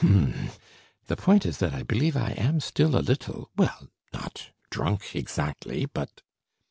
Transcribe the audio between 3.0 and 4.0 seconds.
little, well,